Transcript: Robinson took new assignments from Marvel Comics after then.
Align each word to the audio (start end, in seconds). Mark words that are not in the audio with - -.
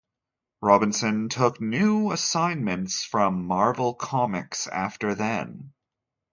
Robinson 0.63 1.29
took 1.29 1.61
new 1.61 2.11
assignments 2.11 3.05
from 3.05 3.45
Marvel 3.45 3.93
Comics 3.93 4.65
after 4.65 5.13
then. 5.13 5.73